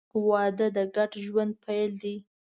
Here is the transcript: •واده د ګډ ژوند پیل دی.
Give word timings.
•واده 0.27 0.67
د 0.75 0.77
ګډ 0.95 1.11
ژوند 1.25 1.53
پیل 1.63 1.91
دی. 2.01 2.15